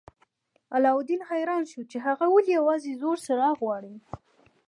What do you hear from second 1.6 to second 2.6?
شو چې هغه ولې